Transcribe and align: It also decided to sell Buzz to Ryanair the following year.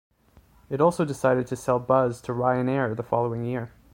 It 0.67 0.81
also 0.81 1.05
decided 1.05 1.45
to 1.45 1.55
sell 1.55 1.77
Buzz 1.77 2.21
to 2.21 2.31
Ryanair 2.33 2.95
the 2.97 3.03
following 3.03 3.45
year. 3.45 3.71